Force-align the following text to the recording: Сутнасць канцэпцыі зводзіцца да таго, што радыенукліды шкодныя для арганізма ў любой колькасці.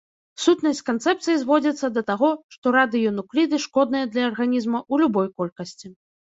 Сутнасць 0.43 0.79
канцэпцыі 0.87 1.35
зводзіцца 1.41 1.89
да 1.97 2.03
таго, 2.07 2.29
што 2.55 2.73
радыенукліды 2.77 3.61
шкодныя 3.67 4.09
для 4.15 4.23
арганізма 4.31 4.79
ў 4.91 5.05
любой 5.05 5.27
колькасці. 5.43 5.87